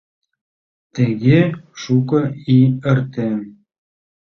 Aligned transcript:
Тыге 0.95 1.39
шуко 1.81 2.19
ий 2.55 2.67
эртен. 2.89 3.39